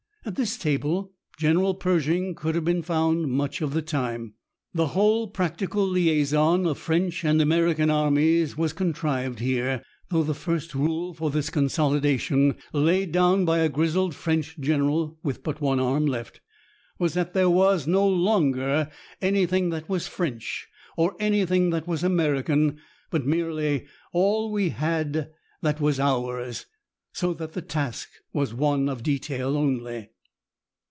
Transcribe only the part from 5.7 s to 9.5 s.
liaison of French and American Armies was contrived